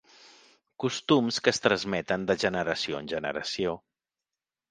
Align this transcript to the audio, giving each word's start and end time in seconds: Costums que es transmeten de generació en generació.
Costums 0.83 1.37
que 1.47 1.51
es 1.55 1.61
transmeten 1.65 2.25
de 2.31 2.37
generació 2.45 3.01
en 3.03 3.13
generació. 3.13 3.75